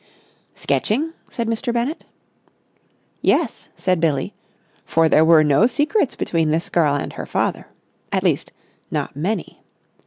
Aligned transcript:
"Sketching?" 0.55 1.13
said 1.29 1.47
Mr. 1.47 1.71
Bennett. 1.71 2.05
"Yes," 3.21 3.69
said 3.75 3.99
Billie, 3.99 4.33
for 4.83 5.07
there 5.07 5.23
were 5.23 5.43
no 5.43 5.67
secrets 5.67 6.15
between 6.15 6.49
this 6.49 6.69
girl 6.69 6.95
and 6.95 7.13
her 7.13 7.25
father. 7.27 7.67
At 8.11 8.23
least, 8.23 8.51
not 8.89 9.15
many. 9.15 9.61